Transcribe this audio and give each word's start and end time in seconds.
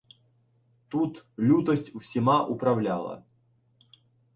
Тут 0.89 1.25
лютость 1.37 1.95
всіми 1.95 2.45
управляла 2.45 3.23